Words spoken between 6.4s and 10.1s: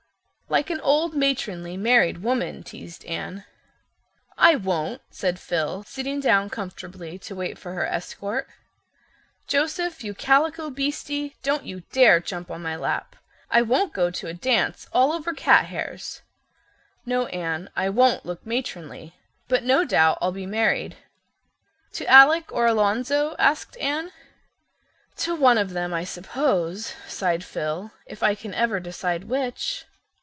comfortably to wait for her escort. "Joseph,